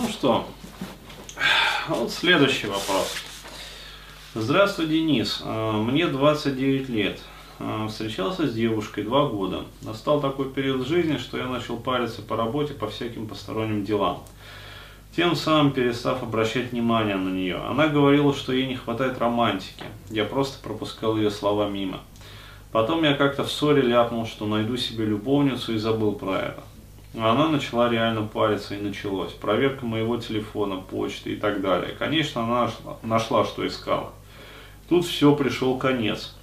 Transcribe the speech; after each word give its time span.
Ну 0.00 0.08
что, 0.08 0.46
вот 1.88 2.12
следующий 2.12 2.68
вопрос. 2.68 3.16
Здравствуй, 4.32 4.86
Денис. 4.86 5.42
А, 5.44 5.72
мне 5.72 6.06
29 6.06 6.88
лет. 6.88 7.18
А, 7.58 7.88
встречался 7.88 8.46
с 8.46 8.54
девушкой 8.54 9.02
два 9.02 9.26
года. 9.26 9.64
Настал 9.82 10.20
такой 10.20 10.52
период 10.52 10.86
жизни, 10.86 11.16
что 11.16 11.36
я 11.36 11.46
начал 11.46 11.78
париться 11.78 12.22
по 12.22 12.36
работе 12.36 12.74
по 12.74 12.88
всяким 12.88 13.26
посторонним 13.26 13.84
делам. 13.84 14.22
Тем 15.16 15.34
самым 15.34 15.72
перестав 15.72 16.22
обращать 16.22 16.70
внимание 16.70 17.16
на 17.16 17.30
нее. 17.30 17.56
Она 17.56 17.88
говорила, 17.88 18.32
что 18.32 18.52
ей 18.52 18.68
не 18.68 18.76
хватает 18.76 19.18
романтики. 19.18 19.84
Я 20.10 20.26
просто 20.26 20.62
пропускал 20.62 21.16
ее 21.16 21.32
слова 21.32 21.68
мимо. 21.68 21.98
Потом 22.70 23.02
я 23.02 23.14
как-то 23.14 23.42
в 23.42 23.50
ссоре 23.50 23.82
ляпнул, 23.82 24.26
что 24.26 24.46
найду 24.46 24.76
себе 24.76 25.06
любовницу 25.06 25.74
и 25.74 25.78
забыл 25.78 26.12
про 26.12 26.38
это. 26.38 26.67
Она 27.14 27.48
начала 27.48 27.88
реально 27.88 28.26
париться 28.26 28.74
и 28.74 28.80
началось. 28.80 29.32
Проверка 29.32 29.86
моего 29.86 30.18
телефона, 30.18 30.76
почты 30.76 31.32
и 31.32 31.36
так 31.36 31.62
далее. 31.62 31.94
Конечно, 31.98 32.42
она 32.42 32.64
нашла, 32.64 32.96
нашла 33.02 33.44
что 33.44 33.66
искала. 33.66 34.12
Тут 34.88 35.06
все, 35.06 35.34
пришел 35.34 35.78
конец. 35.78 36.34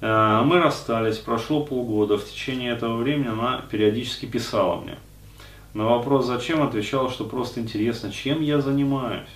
Э, 0.00 0.42
мы 0.44 0.58
расстались, 0.58 1.18
прошло 1.18 1.64
полгода. 1.64 2.18
В 2.18 2.28
течение 2.28 2.72
этого 2.72 2.96
времени 2.96 3.28
она 3.28 3.62
периодически 3.70 4.26
писала 4.26 4.80
мне. 4.80 4.98
На 5.74 5.84
вопрос 5.84 6.26
«зачем?» 6.26 6.62
отвечала, 6.62 7.10
что 7.10 7.24
просто 7.24 7.60
интересно, 7.60 8.12
чем 8.12 8.42
я 8.42 8.60
занимаюсь. 8.60 9.28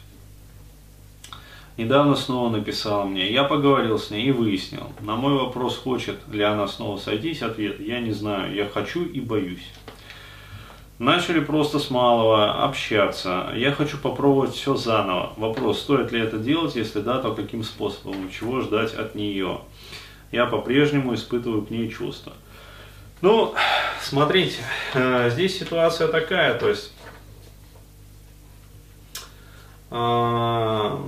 Недавно 1.76 2.16
снова 2.16 2.50
написала 2.50 3.04
мне. 3.04 3.30
Я 3.32 3.44
поговорил 3.44 3.98
с 3.98 4.10
ней 4.10 4.26
и 4.26 4.32
выяснил. 4.32 4.92
На 5.00 5.14
мой 5.14 5.34
вопрос, 5.34 5.76
хочет 5.76 6.16
ли 6.28 6.42
она 6.42 6.66
снова 6.66 6.98
сойтись, 6.98 7.42
ответ 7.42 7.78
«я 7.78 8.00
не 8.00 8.10
знаю, 8.12 8.52
я 8.54 8.68
хочу 8.68 9.04
и 9.04 9.20
боюсь». 9.20 9.72
Начали 10.98 11.38
просто 11.38 11.78
с 11.78 11.90
малого 11.90 12.64
общаться. 12.64 13.52
Я 13.54 13.70
хочу 13.70 13.98
попробовать 13.98 14.54
все 14.54 14.74
заново. 14.74 15.32
Вопрос, 15.36 15.80
стоит 15.80 16.10
ли 16.10 16.20
это 16.20 16.38
делать, 16.38 16.74
если 16.74 17.00
да, 17.00 17.18
то 17.18 17.34
каким 17.34 17.62
способом, 17.62 18.28
чего 18.30 18.62
ждать 18.62 18.94
от 18.94 19.14
нее. 19.14 19.60
Я 20.32 20.46
по-прежнему 20.46 21.14
испытываю 21.14 21.62
к 21.62 21.70
ней 21.70 21.88
чувства. 21.88 22.32
Ну, 23.20 23.54
смотрите, 24.02 24.58
э, 24.94 25.30
здесь 25.30 25.58
ситуация 25.58 26.08
такая, 26.08 26.58
то 26.58 26.68
есть 26.68 26.92
э, 29.90 30.98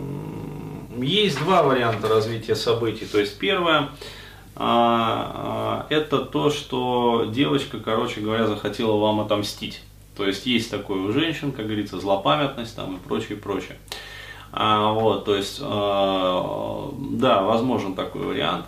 есть 0.99 1.39
два 1.39 1.63
варианта 1.63 2.09
развития 2.09 2.55
событий. 2.55 3.07
То 3.07 3.19
есть 3.19 3.39
первое, 3.39 3.79
а, 3.79 3.89
а, 3.89 3.95
это 4.57 6.19
то, 6.31 6.51
что 6.51 7.31
девочка, 7.33 7.79
короче 7.81 8.21
говоря, 8.21 8.47
захотела 8.47 8.97
вам 8.97 9.21
отомстить. 9.21 9.81
То 10.17 10.27
есть 10.27 10.45
есть 10.47 10.71
такое 10.71 11.01
у 11.01 11.13
женщин, 11.13 11.51
как 11.53 11.67
говорится, 11.67 11.99
злопамятность 11.99 12.77
там 12.77 12.97
и 12.97 12.99
прочее, 12.99 13.39
прочее. 13.39 13.79
А, 14.53 14.93
вот, 14.93 15.25
то 15.25 15.37
есть, 15.37 15.61
а, 15.63 16.93
да, 17.13 17.43
возможен 17.43 17.95
такой 17.95 18.23
вариант. 18.23 18.67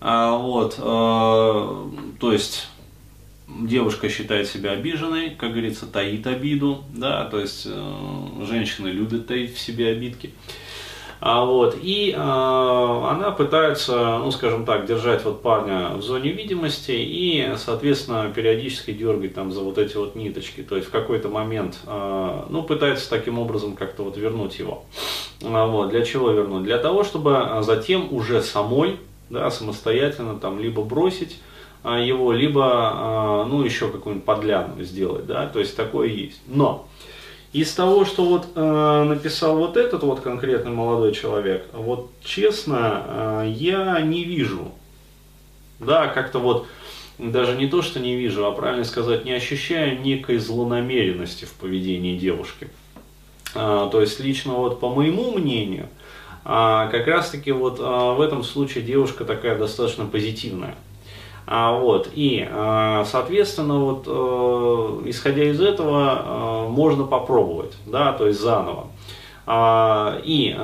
А, 0.00 0.36
вот, 0.36 0.76
а, 0.78 1.90
то 2.20 2.32
есть, 2.32 2.68
девушка 3.48 4.08
считает 4.08 4.48
себя 4.48 4.70
обиженной, 4.70 5.30
как 5.30 5.50
говорится, 5.50 5.86
таит 5.86 6.26
обиду, 6.26 6.84
да, 6.94 7.24
то 7.24 7.40
есть, 7.40 7.66
э, 7.66 8.44
женщины 8.48 8.88
любят 8.88 9.26
таить 9.26 9.54
в 9.54 9.60
себе 9.60 9.88
обидки. 9.88 10.32
А, 10.32 10.63
вот, 11.20 11.76
и 11.80 12.14
а, 12.16 13.10
она 13.12 13.30
пытается, 13.30 14.18
ну, 14.18 14.30
скажем 14.30 14.64
так, 14.64 14.86
держать 14.86 15.24
вот 15.24 15.42
парня 15.42 15.90
в 15.94 16.02
зоне 16.02 16.32
видимости 16.32 16.92
и, 16.92 17.54
соответственно, 17.56 18.30
периодически 18.34 18.92
дергать 18.92 19.34
там 19.34 19.50
за 19.50 19.60
вот 19.60 19.78
эти 19.78 19.96
вот 19.96 20.16
ниточки. 20.16 20.62
То 20.62 20.76
есть 20.76 20.88
в 20.88 20.90
какой-то 20.90 21.28
момент, 21.28 21.78
а, 21.86 22.46
ну, 22.50 22.62
пытается 22.62 23.08
таким 23.08 23.38
образом 23.38 23.74
как-то 23.74 24.02
вот 24.02 24.16
вернуть 24.16 24.58
его. 24.58 24.84
А, 25.42 25.66
вот, 25.66 25.90
для 25.90 26.04
чего 26.04 26.30
вернуть? 26.30 26.64
Для 26.64 26.78
того, 26.78 27.04
чтобы 27.04 27.58
затем 27.62 28.12
уже 28.12 28.42
самой, 28.42 28.98
да, 29.30 29.50
самостоятельно 29.50 30.38
там 30.38 30.58
либо 30.58 30.82
бросить 30.82 31.38
а, 31.82 31.98
его, 31.98 32.32
либо, 32.32 32.64
а, 32.64 33.44
ну, 33.44 33.62
еще 33.62 33.88
какую-нибудь 33.88 34.24
подляну 34.24 34.82
сделать, 34.82 35.26
да, 35.26 35.46
то 35.46 35.58
есть 35.58 35.76
такое 35.76 36.08
есть. 36.08 36.40
Но, 36.46 36.88
из 37.54 37.72
того, 37.72 38.04
что 38.04 38.24
вот 38.24 38.48
э, 38.56 39.04
написал 39.04 39.56
вот 39.56 39.76
этот 39.76 40.02
вот 40.02 40.20
конкретный 40.20 40.72
молодой 40.72 41.12
человек, 41.14 41.64
вот 41.72 42.10
честно, 42.20 43.04
э, 43.06 43.52
я 43.56 44.00
не 44.00 44.24
вижу, 44.24 44.72
да, 45.78 46.08
как-то 46.08 46.40
вот, 46.40 46.66
даже 47.18 47.56
не 47.56 47.68
то, 47.68 47.80
что 47.80 48.00
не 48.00 48.16
вижу, 48.16 48.44
а 48.44 48.50
правильно 48.50 48.84
сказать, 48.84 49.24
не 49.24 49.32
ощущаю 49.32 50.00
некой 50.00 50.38
злонамеренности 50.38 51.44
в 51.44 51.52
поведении 51.52 52.18
девушки. 52.18 52.68
Э, 53.54 53.88
то 53.90 54.00
есть 54.00 54.18
лично 54.18 54.54
вот 54.54 54.80
по 54.80 54.92
моему 54.92 55.30
мнению, 55.30 55.86
э, 56.44 56.88
как 56.90 57.06
раз 57.06 57.30
таки 57.30 57.52
вот 57.52 57.78
э, 57.78 57.82
в 57.82 58.20
этом 58.20 58.42
случае 58.42 58.82
девушка 58.82 59.24
такая 59.24 59.56
достаточно 59.56 60.06
позитивная. 60.06 60.74
А, 61.46 61.72
вот, 61.72 62.08
и, 62.14 62.46
а, 62.50 63.04
соответственно, 63.04 63.78
вот, 63.78 64.04
э, 64.06 65.10
исходя 65.10 65.44
из 65.44 65.60
этого, 65.60 66.64
э, 66.66 66.68
можно 66.70 67.04
попробовать, 67.04 67.74
да, 67.84 68.12
то 68.12 68.26
есть 68.26 68.40
заново. 68.40 68.86
А, 69.46 70.20
и 70.24 70.54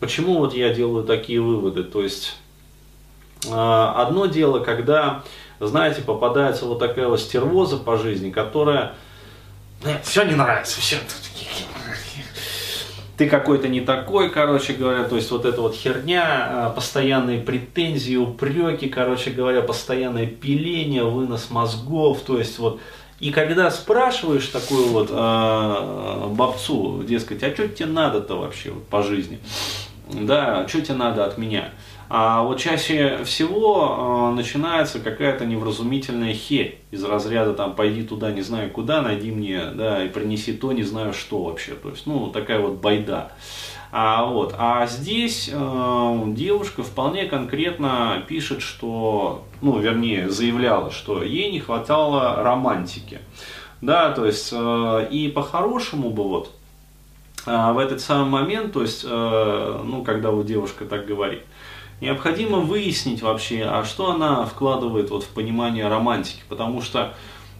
почему 0.00 0.38
вот 0.38 0.54
я 0.54 0.72
делаю 0.72 1.04
такие 1.04 1.42
выводы, 1.42 1.84
то 1.84 2.02
есть 2.02 2.38
одно 3.50 4.26
дело, 4.26 4.60
когда, 4.60 5.22
знаете, 5.60 6.00
попадается 6.00 6.64
вот 6.64 6.78
такая 6.78 7.06
вот 7.06 7.20
стервоза 7.20 7.76
по 7.76 7.98
жизни, 7.98 8.30
которая, 8.30 8.94
все 10.02 10.24
не 10.24 10.34
нравится, 10.34 10.80
все, 10.80 10.96
ты 13.16 13.28
какой-то 13.28 13.68
не 13.68 13.80
такой, 13.80 14.30
короче 14.30 14.74
говоря, 14.74 15.04
то 15.04 15.16
есть 15.16 15.30
вот 15.30 15.44
эта 15.44 15.60
вот 15.60 15.74
херня, 15.74 16.24
а, 16.26 16.70
постоянные 16.70 17.40
претензии, 17.40 18.16
упреки, 18.16 18.88
короче 18.88 19.30
говоря, 19.30 19.62
постоянное 19.62 20.26
пиление, 20.26 21.04
вынос 21.04 21.50
мозгов, 21.50 22.20
то 22.20 22.38
есть 22.38 22.58
вот 22.58 22.80
и 23.18 23.30
когда 23.30 23.70
спрашиваешь 23.70 24.46
такую 24.48 24.88
вот 24.88 25.08
э, 25.10 26.26
бабцу, 26.32 27.02
дескать, 27.02 27.42
а 27.42 27.54
что 27.54 27.66
тебе 27.66 27.86
надо-то 27.86 28.34
вообще 28.38 28.72
вот, 28.72 28.86
по 28.88 29.02
жизни? 29.02 29.38
Да, 30.08 30.68
что 30.68 30.82
тебе 30.82 30.94
надо 30.96 31.24
от 31.24 31.38
меня? 31.38 31.70
А 32.08 32.42
вот 32.42 32.58
чаще 32.58 33.24
всего 33.24 34.30
э, 34.30 34.36
начинается 34.36 35.00
какая-то 35.00 35.44
невразумительная 35.44 36.34
херь 36.34 36.78
из 36.92 37.02
разряда 37.04 37.52
там 37.52 37.74
пойди 37.74 38.04
туда 38.04 38.30
не 38.30 38.42
знаю 38.42 38.70
куда, 38.70 39.02
найди 39.02 39.32
мне, 39.32 39.70
да, 39.74 40.04
и 40.04 40.08
принеси 40.08 40.52
то, 40.52 40.72
не 40.72 40.84
знаю 40.84 41.12
что 41.12 41.42
вообще. 41.42 41.72
То 41.72 41.90
есть, 41.90 42.06
ну, 42.06 42.28
такая 42.28 42.60
вот 42.60 42.74
байда. 42.74 43.32
А, 43.92 44.24
вот. 44.26 44.54
а 44.58 44.86
здесь 44.86 45.50
э, 45.52 46.22
девушка 46.26 46.82
вполне 46.82 47.24
конкретно 47.24 48.22
пишет, 48.28 48.60
что, 48.60 49.44
ну, 49.62 49.78
вернее, 49.78 50.28
заявляла, 50.28 50.90
что 50.90 51.22
ей 51.22 51.50
не 51.50 51.60
хватало 51.60 52.42
романтики. 52.42 53.20
Да, 53.80 54.12
то 54.12 54.26
есть, 54.26 54.50
э, 54.52 55.08
и 55.10 55.28
по-хорошему 55.28 56.10
бы 56.10 56.24
вот 56.24 56.50
э, 57.46 57.72
в 57.72 57.78
этот 57.78 58.00
самый 58.00 58.28
момент, 58.28 58.72
то 58.72 58.82
есть, 58.82 59.04
э, 59.08 59.80
ну, 59.84 60.02
когда 60.04 60.30
вот 60.30 60.46
девушка 60.46 60.84
так 60.84 61.06
говорит, 61.06 61.42
необходимо 62.00 62.58
выяснить 62.58 63.22
вообще, 63.22 63.64
а 63.64 63.84
что 63.84 64.10
она 64.10 64.44
вкладывает 64.44 65.10
вот 65.10 65.24
в 65.24 65.28
понимание 65.28 65.88
романтики, 65.88 66.42
потому 66.48 66.82
что 66.82 67.14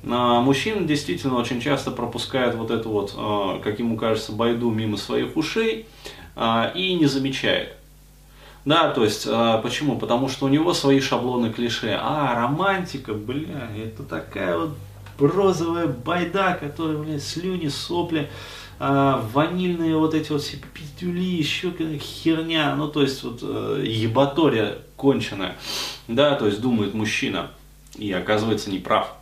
а, 0.09 0.41
мужчина 0.41 0.87
действительно 0.87 1.37
очень 1.37 1.61
часто 1.61 1.91
пропускает 1.91 2.55
вот 2.55 2.71
эту 2.71 2.91
вот, 2.91 3.15
а, 3.17 3.61
как 3.61 3.79
ему 3.79 3.97
кажется, 3.97 4.33
байду 4.33 4.71
мимо 4.71 4.97
своих 4.97 5.37
ушей 5.37 5.87
а, 6.35 6.71
и 6.75 6.95
не 6.95 7.07
замечает. 7.07 7.75
Да, 8.65 8.91
то 8.91 9.05
есть, 9.05 9.29
почему? 9.63 9.97
Потому 9.97 10.29
что 10.29 10.47
у 10.47 10.49
него 10.49 10.75
свои 10.75 10.99
шаблоны 10.99 11.53
клише. 11.53 11.97
А, 12.03 12.35
романтика, 12.35 13.15
бля, 13.15 13.69
это 13.77 14.03
такая 14.03 14.59
вот 14.59 14.71
розовая 15.21 15.87
байда, 15.87 16.59
которая, 16.61 16.97
бля, 16.97 17.21
слюни, 17.21 17.69
сопли 17.69 18.29
а, 18.78 19.23
ванильные 19.32 19.96
вот 19.96 20.14
эти 20.14 20.32
вот 20.32 20.43
пиздюли, 20.75 21.20
еще 21.20 21.73
херня, 21.99 22.75
ну 22.76 22.88
то 22.88 23.02
есть 23.02 23.23
вот 23.23 23.40
э, 23.43 23.82
ебатория 23.87 24.78
конченая, 24.96 25.56
да, 26.08 26.34
то 26.34 26.46
есть 26.46 26.61
думает 26.61 26.94
мужчина 26.94 27.50
и 27.96 28.12
оказывается 28.12 28.70
неправ. 28.70 29.14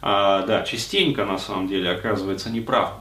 А, 0.00 0.46
да, 0.46 0.62
частенько 0.62 1.24
на 1.24 1.38
самом 1.38 1.66
деле 1.66 1.90
оказывается 1.90 2.50
неправ. 2.50 2.94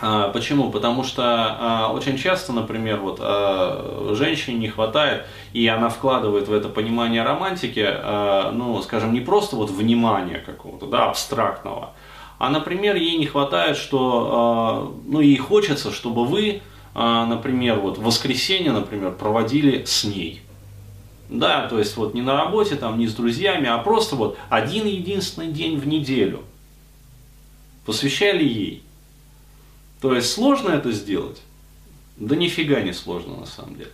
А, 0.00 0.28
почему? 0.28 0.70
Потому 0.70 1.02
что 1.02 1.22
а, 1.24 1.92
очень 1.92 2.16
часто, 2.16 2.52
например, 2.52 2.98
вот 2.98 3.18
а, 3.20 4.12
женщине 4.14 4.58
не 4.58 4.68
хватает, 4.68 5.26
и 5.52 5.66
она 5.66 5.88
вкладывает 5.88 6.48
в 6.48 6.52
это 6.52 6.68
понимание 6.68 7.22
романтики, 7.22 7.84
а, 7.84 8.52
ну, 8.52 8.80
скажем, 8.82 9.12
не 9.12 9.20
просто 9.20 9.56
вот 9.56 9.70
внимания 9.70 10.38
какого-то, 10.38 10.86
да, 10.86 11.06
абстрактного, 11.08 11.94
а, 12.38 12.50
например, 12.50 12.96
ей 12.96 13.18
не 13.18 13.26
хватает, 13.26 13.76
что, 13.76 14.30
а, 14.32 14.94
ну, 15.06 15.20
ей 15.20 15.36
хочется, 15.36 15.90
чтобы 15.92 16.24
вы, 16.24 16.62
а, 16.94 17.26
например, 17.26 17.80
вот 17.80 17.98
воскресенье, 17.98 18.72
например, 18.72 19.12
проводили 19.12 19.84
с 19.84 20.04
ней. 20.04 20.42
Да, 21.28 21.68
то 21.68 21.78
есть 21.78 21.96
вот 21.96 22.14
не 22.14 22.22
на 22.22 22.36
работе, 22.36 22.76
там, 22.76 22.98
не 22.98 23.06
с 23.06 23.14
друзьями, 23.14 23.66
а 23.66 23.76
просто 23.78 24.16
вот 24.16 24.38
один 24.48 24.86
единственный 24.86 25.48
день 25.48 25.76
в 25.76 25.86
неделю. 25.86 26.42
Посвящали 27.84 28.44
ей. 28.44 28.82
То 30.00 30.14
есть 30.14 30.32
сложно 30.32 30.70
это 30.70 30.92
сделать? 30.92 31.42
Да 32.16 32.34
нифига 32.34 32.80
не 32.80 32.92
сложно 32.92 33.36
на 33.36 33.46
самом 33.46 33.76
деле. 33.76 33.90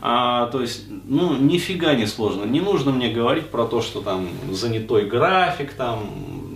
А, 0.00 0.48
то 0.48 0.60
есть, 0.60 0.84
ну, 0.88 1.36
нифига 1.36 1.94
не 1.94 2.06
сложно. 2.06 2.44
Не 2.44 2.60
нужно 2.60 2.92
мне 2.92 3.08
говорить 3.08 3.48
про 3.48 3.64
то, 3.64 3.80
что 3.80 4.02
там 4.02 4.28
занятой 4.50 5.06
график, 5.06 5.72
там, 5.72 6.53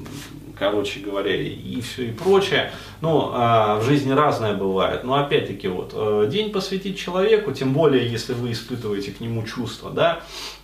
короче 0.59 1.01
говоря, 1.01 1.35
и 1.35 1.81
все 1.81 2.09
и 2.09 2.13
прочее. 2.13 2.71
Ну, 3.01 3.31
в 3.31 3.83
жизни 3.85 4.13
разное 4.13 4.55
бывает. 4.55 5.05
Но 5.05 5.15
опять-таки, 5.15 5.69
вот, 5.69 5.93
э, 5.95 6.29
день 6.31 6.51
посвятить 6.51 6.99
человеку, 6.99 7.53
тем 7.53 7.73
более, 7.73 8.11
если 8.11 8.33
вы 8.33 8.53
испытываете 8.53 9.13
к 9.13 9.21
нему 9.21 9.45
чувства, 9.45 9.91
да, 9.91 10.21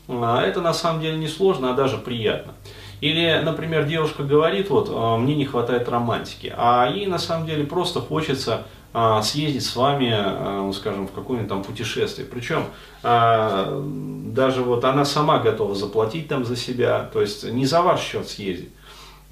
а, 0.08 0.42
это 0.42 0.60
на 0.60 0.74
самом 0.74 1.00
деле 1.00 1.16
не 1.16 1.28
сложно, 1.28 1.72
а 1.72 1.74
даже 1.74 1.98
приятно. 1.98 2.54
Или, 3.00 3.40
например, 3.44 3.84
девушка 3.84 4.22
говорит, 4.22 4.70
вот, 4.70 4.88
«А, 4.90 5.16
мне 5.16 5.34
не 5.34 5.44
хватает 5.44 5.88
романтики, 5.88 6.52
а 6.56 6.90
ей 6.90 7.06
на 7.06 7.18
самом 7.18 7.46
деле 7.46 7.64
просто 7.64 8.00
хочется 8.00 8.66
а, 8.92 9.22
съездить 9.22 9.64
с 9.64 9.74
вами, 9.74 10.10
а, 10.14 10.62
ну, 10.62 10.72
скажем, 10.72 11.08
в 11.08 11.12
какое-нибудь 11.12 11.48
там 11.48 11.64
путешествие. 11.64 12.26
Причем 12.26 12.66
даже 13.02 14.62
вот 14.62 14.82
она 14.84 15.04
сама 15.04 15.38
готова 15.38 15.74
заплатить 15.74 16.26
там 16.26 16.46
за 16.46 16.56
себя, 16.56 17.10
то 17.12 17.20
есть 17.20 17.44
не 17.44 17.66
за 17.66 17.82
ваш 17.82 18.00
счет 18.00 18.26
съездить. 18.26 18.70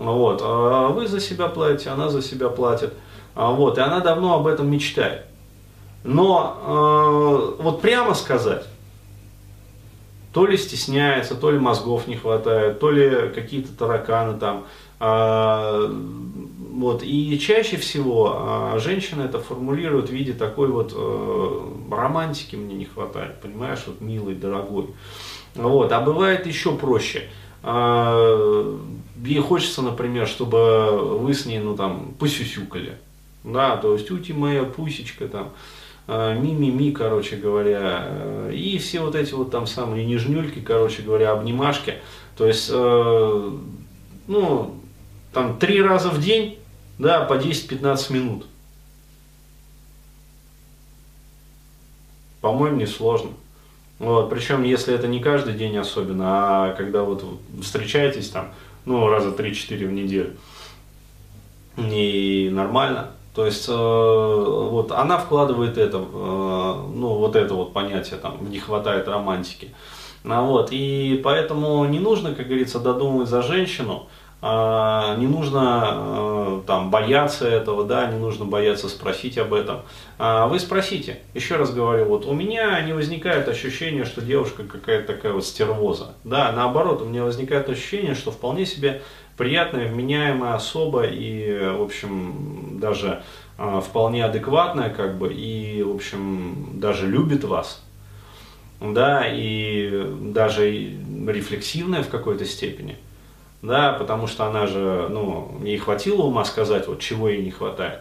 Вот, 0.05 0.43
вы 0.95 1.07
за 1.07 1.21
себя 1.21 1.49
платите, 1.49 1.91
она 1.91 2.09
за 2.09 2.23
себя 2.23 2.49
платит. 2.49 2.93
Вот, 3.35 3.79
и 3.79 3.81
она 3.81 4.01
давно 4.01 4.35
об 4.35 4.47
этом 4.47 4.71
мечтает. 4.71 5.25
Но 6.05 7.57
вот 7.61 7.81
прямо 7.81 8.15
сказать, 8.15 8.67
то 10.33 10.47
ли 10.47 10.57
стесняется, 10.57 11.35
то 11.35 11.51
ли 11.51 11.59
мозгов 11.59 12.07
не 12.07 12.17
хватает, 12.17 12.81
то 12.81 12.91
ли 12.91 13.31
какие-то 13.35 13.77
тараканы 13.77 14.39
там. 14.39 14.65
А, 14.99 15.91
вот. 16.71 17.03
И 17.03 17.39
чаще 17.39 17.77
всего 17.77 18.35
а, 18.35 18.79
женщина 18.79 19.23
это 19.23 19.41
формулирует 19.41 20.09
в 20.09 20.13
виде 20.13 20.33
такой 20.33 20.69
вот 20.69 20.95
а, 20.97 21.77
романтики 21.91 22.57
мне 22.57 22.75
не 22.75 22.87
хватает, 22.87 23.41
понимаешь, 23.41 23.81
вот 23.87 24.01
милый, 24.01 24.35
дорогой. 24.35 24.95
Вот. 25.55 25.93
А 25.93 26.01
бывает 26.01 26.47
еще 26.47 26.75
проще. 26.77 27.29
А, 27.63 28.79
ей 29.25 29.41
хочется, 29.41 29.83
например, 29.83 30.27
чтобы 30.27 31.19
вы 31.19 31.35
с 31.35 31.47
ней, 31.47 31.59
ну 31.59 31.77
там, 31.77 32.15
посюсюкали. 32.19 32.99
Да, 33.45 33.77
то 33.77 33.95
есть 33.95 34.11
ути 34.11 34.33
моя 34.33 34.63
пусечка 34.65 35.27
там 35.27 35.51
ми-ми-ми, 36.07 36.93
короче 36.93 37.37
говоря, 37.37 38.49
и 38.53 38.79
все 38.79 39.01
вот 39.01 39.15
эти 39.15 39.35
вот 39.35 39.51
там 39.51 39.67
самые 39.67 40.05
нежнюльки, 40.05 40.61
короче 40.61 41.03
говоря, 41.03 41.33
обнимашки, 41.33 41.95
то 42.37 42.47
есть, 42.47 42.69
э, 42.73 43.51
ну, 44.27 44.75
там 45.33 45.59
три 45.59 45.81
раза 45.83 46.11
в 46.11 46.21
день, 46.21 46.59
да, 46.99 47.25
по 47.25 47.35
10-15 47.35 48.13
минут. 48.13 48.47
По-моему, 52.41 52.79
не 52.79 52.87
сложно. 52.87 53.31
Вот, 54.03 54.31
причем, 54.31 54.65
если 54.65 54.93
это 54.93 55.07
не 55.07 55.21
каждый 55.21 55.55
день 55.55 55.79
особенно, 55.79 56.25
а 56.27 56.75
когда 56.75 57.05
вот 57.05 57.25
встречаетесь 57.63 58.31
там, 58.31 58.53
ну, 58.85 59.07
раза 59.07 59.29
3-4 59.29 59.87
в 59.87 59.93
неделю, 59.93 60.33
и 61.77 62.51
нормально. 62.53 63.13
То 63.33 63.47
есть 63.47 63.69
э, 63.69 63.73
вот 63.73 64.91
она 64.91 65.19
вкладывает 65.19 65.79
это, 65.79 65.99
э, 65.99 66.01
ну 66.03 67.15
вот 67.15 67.37
это 67.37 67.55
вот 67.55 67.73
понятие 67.73 68.19
там 68.19 68.51
не 68.51 68.59
хватает 68.59 69.07
романтики. 69.07 69.71
А 70.25 70.43
вот, 70.43 70.73
и 70.73 71.21
поэтому 71.23 71.85
не 71.85 72.01
нужно, 72.01 72.35
как 72.35 72.49
говорится, 72.49 72.81
додумывать 72.81 73.29
за 73.29 73.41
женщину, 73.41 74.09
не 74.43 75.29
нужно 75.29 75.93
э, 75.95 76.61
там 76.67 76.91
бояться 76.91 77.47
этого, 77.47 77.85
да, 77.85 78.07
не 78.11 78.19
нужно 78.19 78.45
бояться 78.45 78.89
спросить 78.89 79.39
об 79.39 79.55
этом. 79.55 79.83
А 80.19 80.49
вы 80.49 80.59
спросите, 80.59 81.21
еще 81.33 81.55
раз 81.55 81.73
говорю, 81.73 82.07
вот 82.07 82.27
у 82.27 82.33
меня 82.33 82.81
не 82.81 82.93
возникает 82.93 83.47
ощущение, 83.49 84.05
что 84.05 84.21
девушка 84.21 84.65
какая-то 84.65 85.15
такая 85.15 85.33
вот 85.33 85.47
стервоза. 85.47 86.15
Да, 86.25 86.51
наоборот, 86.51 87.03
у 87.03 87.05
меня 87.05 87.23
возникает 87.23 87.69
ощущение, 87.69 88.17
что 88.17 88.33
вполне 88.33 88.67
себе 88.67 89.03
приятная, 89.37 89.87
вменяемая 89.87 90.55
особа 90.55 91.05
и, 91.05 91.69
в 91.77 91.83
общем, 91.83 92.79
даже 92.81 93.23
э, 93.59 93.81
вполне 93.81 94.25
адекватная, 94.25 94.91
как 94.91 95.19
бы, 95.19 95.33
и, 95.33 95.85
в 95.85 95.95
общем, 95.95 96.81
даже 96.81 97.07
любит 97.07 97.45
вас, 97.45 97.83
да, 98.81 99.25
и 99.27 100.05
даже 100.21 100.69
рефлексивная 100.71 102.03
в 102.03 102.09
какой-то 102.09 102.45
степени, 102.45 102.97
да, 103.63 103.93
потому 103.93 104.27
что 104.27 104.45
она 104.45 104.67
же, 104.67 105.09
ну, 105.09 105.57
ей 105.63 105.79
хватило 105.79 106.23
ума 106.23 106.45
сказать, 106.45 106.89
вот 106.89 107.01
чего 107.01 107.29
ей 107.29 107.43
не 107.43 107.51
хватает. 107.51 108.01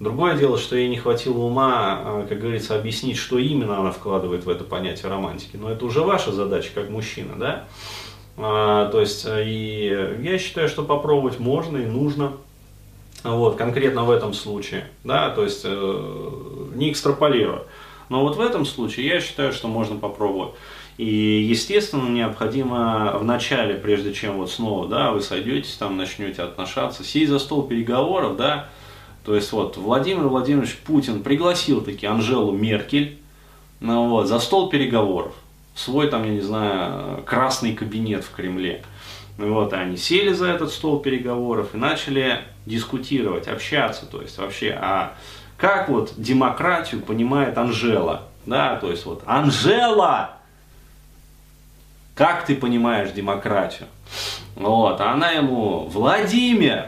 Другое 0.00 0.36
дело, 0.36 0.58
что 0.58 0.76
ей 0.76 0.88
не 0.88 0.96
хватило 0.96 1.38
ума, 1.38 2.00
а, 2.04 2.26
как 2.28 2.40
говорится, 2.40 2.74
объяснить, 2.74 3.16
что 3.16 3.38
именно 3.38 3.78
она 3.78 3.92
вкладывает 3.92 4.44
в 4.44 4.48
это 4.48 4.64
понятие 4.64 5.08
романтики. 5.10 5.56
Но 5.56 5.70
это 5.70 5.84
уже 5.84 6.00
ваша 6.00 6.32
задача, 6.32 6.70
как 6.74 6.90
мужчина, 6.90 7.34
да. 7.36 7.64
А, 8.36 8.90
то 8.90 9.00
есть, 9.00 9.24
э, 9.26 9.44
и 9.46 10.18
я 10.22 10.38
считаю, 10.38 10.68
что 10.68 10.82
попробовать 10.82 11.38
можно 11.38 11.76
и 11.76 11.86
нужно. 11.86 12.32
Вот, 13.22 13.56
конкретно 13.56 14.04
в 14.04 14.10
этом 14.10 14.34
случае, 14.34 14.86
да, 15.02 15.30
то 15.30 15.44
есть 15.44 15.62
э, 15.64 16.68
не 16.74 16.92
экстраполируя. 16.92 17.62
Но 18.10 18.20
вот 18.20 18.36
в 18.36 18.40
этом 18.40 18.66
случае 18.66 19.06
я 19.06 19.20
считаю, 19.20 19.52
что 19.52 19.66
можно 19.66 19.96
попробовать. 19.96 20.52
И, 20.96 21.46
естественно, 21.48 22.08
необходимо 22.08 23.16
в 23.18 23.24
начале, 23.24 23.74
прежде 23.74 24.12
чем 24.12 24.36
вот 24.36 24.50
снова, 24.50 24.88
да, 24.88 25.10
вы 25.10 25.20
сойдетесь, 25.20 25.74
там 25.74 25.96
начнете 25.96 26.42
отношаться, 26.42 27.02
сесть 27.02 27.30
за 27.30 27.40
стол 27.40 27.64
переговоров, 27.64 28.36
да, 28.36 28.68
то 29.24 29.34
есть 29.34 29.50
вот 29.52 29.76
Владимир 29.76 30.28
Владимирович 30.28 30.76
Путин 30.76 31.22
пригласил 31.22 31.80
таки 31.80 32.06
Анжелу 32.06 32.52
Меркель, 32.52 33.18
ну, 33.80 34.08
вот, 34.08 34.28
за 34.28 34.38
стол 34.38 34.68
переговоров. 34.68 35.34
Свой 35.74 36.08
там, 36.08 36.24
я 36.24 36.30
не 36.30 36.40
знаю, 36.40 37.22
красный 37.24 37.74
кабинет 37.74 38.22
в 38.22 38.30
Кремле. 38.30 38.84
Вот, 39.36 39.72
и 39.72 39.76
они 39.76 39.96
сели 39.96 40.32
за 40.32 40.46
этот 40.46 40.70
стол 40.70 41.00
переговоров 41.00 41.74
и 41.74 41.76
начали 41.76 42.42
дискутировать, 42.66 43.48
общаться, 43.48 44.06
то 44.06 44.22
есть 44.22 44.38
вообще, 44.38 44.78
а 44.80 45.14
как 45.56 45.88
вот 45.88 46.12
демократию 46.16 47.00
понимает 47.00 47.58
Анжела, 47.58 48.28
да, 48.46 48.76
то 48.76 48.90
есть 48.90 49.04
вот, 49.06 49.22
Анжела, 49.26 50.36
как 52.14 52.46
ты 52.46 52.54
понимаешь 52.54 53.10
демократию? 53.10 53.88
Вот, 54.54 55.00
а 55.00 55.12
она 55.12 55.30
ему, 55.30 55.86
Владимир, 55.86 56.86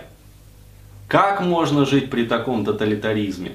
как 1.08 1.40
можно 1.40 1.84
жить 1.84 2.11
при 2.11 2.25
таком 2.25 2.64
тоталитаризме? 2.64 3.53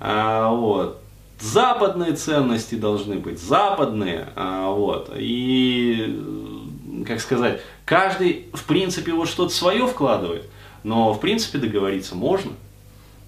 А, 0.00 0.50
вот, 0.50 1.02
западные 1.40 2.12
ценности 2.12 2.76
должны 2.76 3.16
быть 3.16 3.40
западные, 3.40 4.28
а, 4.36 4.70
вот, 4.70 5.12
и, 5.16 7.04
как 7.06 7.20
сказать, 7.20 7.60
каждый, 7.84 8.46
в 8.52 8.64
принципе, 8.64 9.12
вот 9.12 9.28
что-то 9.28 9.52
свое 9.52 9.86
вкладывает, 9.86 10.48
но, 10.84 11.12
в 11.12 11.20
принципе, 11.20 11.58
договориться 11.58 12.14
можно, 12.14 12.52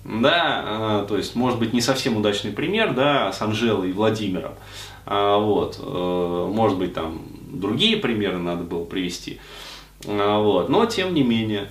да, 0.05 0.63
а, 0.65 1.07
то 1.07 1.17
есть, 1.17 1.35
может 1.35 1.59
быть, 1.59 1.73
не 1.73 1.81
совсем 1.81 2.17
удачный 2.17 2.53
пример, 2.53 2.95
да, 2.95 3.33
с 3.33 3.43
Анжелой 3.43 3.91
и 3.91 3.93
Владимиром, 3.93 4.53
а, 5.11 5.39
вот, 5.39 5.79
э, 5.79 6.49
может 6.51 6.79
быть, 6.79 6.95
там 6.95 7.21
другие 7.53 7.99
примеры 7.99 8.39
надо 8.39 8.65
было 8.65 8.85
привести, 8.85 9.41
вот, 10.05 10.71
но, 10.71 10.87
тем 10.87 11.13
не 11.13 11.23
менее, 11.23 11.69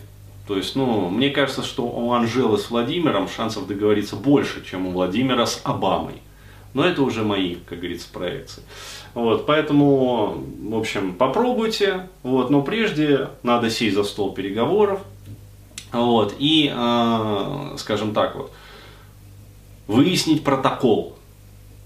то 0.50 0.58
есть, 0.58 0.76
ну, 0.76 1.10
мне 1.10 1.30
кажется, 1.30 1.64
что 1.64 1.84
у 1.84 2.12
Анжелы 2.12 2.58
с 2.58 2.72
Владимиром 2.72 3.30
шансов 3.30 3.68
договориться 3.68 4.16
больше, 4.16 4.66
чем 4.66 4.88
у 4.88 4.92
Владимира 4.92 5.46
с 5.46 5.62
Обамой. 5.64 6.16
Но 6.74 6.84
это 6.84 7.04
уже 7.04 7.22
мои, 7.22 7.58
как 7.68 7.78
говорится, 7.78 8.08
проекции. 8.12 8.64
Вот, 9.14 9.46
поэтому, 9.46 10.44
в 10.72 10.76
общем, 10.76 11.14
попробуйте. 11.14 12.10
Вот, 12.24 12.50
но 12.50 12.64
прежде 12.64 13.30
надо 13.44 13.70
сесть 13.70 13.96
за 13.96 14.04
стол 14.04 14.34
переговоров. 14.34 15.02
Вот, 15.92 16.34
и, 16.40 16.74
э, 16.76 17.76
скажем 17.78 18.16
так, 18.16 18.36
вот, 18.36 18.52
выяснить 19.86 20.44
протокол. 20.44 21.16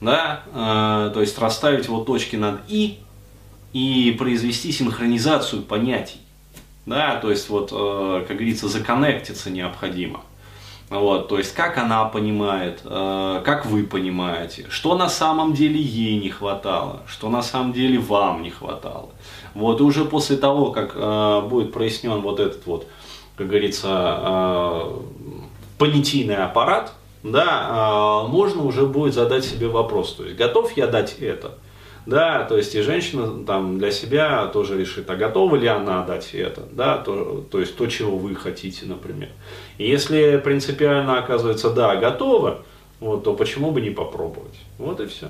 Да, 0.04 0.42
э, 0.54 1.12
то 1.14 1.22
есть 1.22 1.40
расставить 1.40 1.88
вот 1.88 2.06
точки 2.06 2.36
над 2.36 2.60
«и» 2.68 3.00
и 3.72 4.16
произвести 4.20 4.72
синхронизацию 4.72 5.62
понятий. 5.62 6.20
Да, 6.86 7.16
то 7.16 7.32
есть 7.32 7.50
вот, 7.50 7.70
э, 7.72 8.26
как 8.28 8.36
говорится, 8.36 8.68
законнектиться 8.68 9.50
необходимо. 9.50 10.22
Вот, 10.90 11.30
то 11.30 11.38
есть, 11.38 11.56
как 11.56 11.78
она 11.78 12.04
понимает, 12.06 12.82
э, 12.84 13.42
как 13.46 13.66
вы 13.66 13.84
понимаете, 13.84 14.68
что 14.70 14.96
на 14.96 15.08
самом 15.08 15.54
деле 15.54 15.82
ей 15.82 16.20
не 16.20 16.30
хватало, 16.30 17.04
что 17.08 17.30
на 17.30 17.42
самом 17.42 17.72
деле 17.72 17.98
вам 17.98 18.44
не 18.44 18.50
хватало. 18.50 19.10
Вот, 19.56 19.80
и 19.80 19.84
уже 19.84 20.04
после 20.04 20.36
того, 20.36 20.72
как 20.72 20.92
э, 20.96 21.42
будет 21.50 21.72
прояснен 21.72 22.20
вот 22.20 22.42
этот 22.42 22.66
вот, 22.68 22.88
как 23.38 23.48
говорится, 23.48 24.20
э, 24.22 25.00
понятийный 25.78 26.36
аппарат, 26.36 26.94
да, 27.24 28.24
можно 28.28 28.64
уже 28.64 28.86
будет 28.86 29.14
задать 29.14 29.46
себе 29.46 29.68
вопрос, 29.68 30.14
то 30.14 30.24
есть, 30.24 30.36
готов 30.36 30.76
я 30.78 30.88
дать 30.88 31.18
это? 31.20 31.54
да, 32.06 32.44
то 32.44 32.58
есть 32.58 32.76
и 32.76 32.82
женщина 32.82 33.46
там 33.46 33.80
для 33.80 33.92
себя 33.92 34.48
тоже 34.48 34.78
решит, 34.78 35.10
а 35.10 35.16
готова 35.16 35.56
ли 35.56 35.68
она 35.68 36.04
дать 36.06 36.34
это, 36.34 36.64
да, 36.72 36.98
то, 36.98 37.46
то 37.50 37.60
есть 37.60 37.76
то, 37.76 37.88
чего 37.88 38.18
вы 38.18 38.36
хотите, 38.36 38.86
например. 38.86 39.30
И 39.78 39.90
если 39.90 40.38
принципиально 40.44 41.18
оказывается, 41.20 41.70
да, 41.70 41.96
готова, 41.96 42.64
вот, 43.00 43.24
то 43.24 43.34
почему 43.34 43.72
бы 43.72 43.82
не 43.82 43.90
попробовать? 43.90 44.56
Вот 44.78 45.00
и 45.00 45.06
все. 45.08 45.30